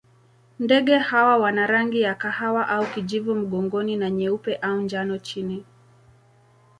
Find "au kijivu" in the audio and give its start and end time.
2.69-3.35